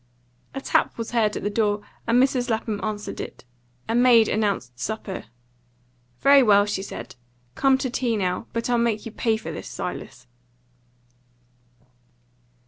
A 0.55 0.61
tap 0.61 0.97
was 0.97 1.11
heard 1.11 1.37
at 1.37 1.43
the 1.43 1.49
door, 1.51 1.83
and 2.07 2.19
Mrs. 2.19 2.49
Lapham 2.49 2.79
answered 2.83 3.21
it. 3.21 3.45
A 3.87 3.93
maid 3.93 4.27
announced 4.27 4.79
supper. 4.79 5.25
"Very 6.21 6.41
well," 6.41 6.65
she 6.65 6.81
said, 6.81 7.15
"come 7.53 7.77
to 7.77 7.89
tea 7.91 8.17
now. 8.17 8.47
But 8.51 8.67
I'll 8.67 8.79
make 8.79 9.05
you 9.05 9.11
pay 9.11 9.37
for 9.37 9.51
this, 9.51 9.67
Silas." 9.67 10.25